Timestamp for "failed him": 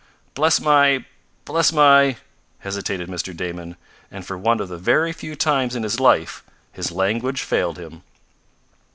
7.43-8.01